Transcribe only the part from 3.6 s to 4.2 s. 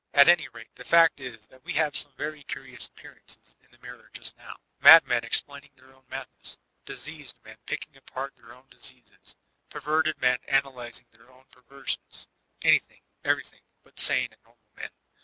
in the Mirror